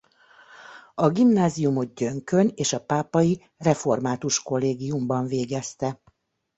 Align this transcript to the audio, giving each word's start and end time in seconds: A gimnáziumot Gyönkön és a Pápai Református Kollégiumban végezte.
A 0.95 1.09
gimnáziumot 1.09 1.93
Gyönkön 1.93 2.51
és 2.55 2.73
a 2.73 2.79
Pápai 2.85 3.45
Református 3.57 4.41
Kollégiumban 4.41 5.25
végezte. 5.27 6.01